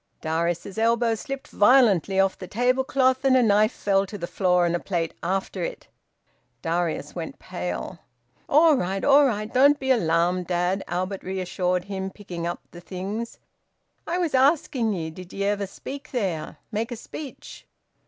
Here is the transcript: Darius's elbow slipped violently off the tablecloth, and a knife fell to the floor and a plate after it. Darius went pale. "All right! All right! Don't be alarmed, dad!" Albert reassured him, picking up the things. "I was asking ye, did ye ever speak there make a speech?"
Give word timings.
Darius's 0.19 0.79
elbow 0.79 1.13
slipped 1.13 1.49
violently 1.49 2.19
off 2.19 2.35
the 2.35 2.47
tablecloth, 2.47 3.23
and 3.23 3.37
a 3.37 3.43
knife 3.43 3.71
fell 3.71 4.03
to 4.07 4.17
the 4.17 4.25
floor 4.25 4.65
and 4.65 4.75
a 4.75 4.79
plate 4.79 5.13
after 5.21 5.61
it. 5.61 5.89
Darius 6.63 7.13
went 7.13 7.37
pale. 7.37 7.99
"All 8.49 8.75
right! 8.75 9.05
All 9.05 9.27
right! 9.27 9.53
Don't 9.53 9.77
be 9.77 9.91
alarmed, 9.91 10.47
dad!" 10.47 10.83
Albert 10.87 11.21
reassured 11.21 11.83
him, 11.83 12.09
picking 12.09 12.47
up 12.47 12.61
the 12.71 12.81
things. 12.81 13.37
"I 14.07 14.17
was 14.17 14.33
asking 14.33 14.93
ye, 14.93 15.11
did 15.11 15.31
ye 15.33 15.43
ever 15.43 15.67
speak 15.67 16.09
there 16.09 16.57
make 16.71 16.91
a 16.91 16.95
speech?" 16.95 17.67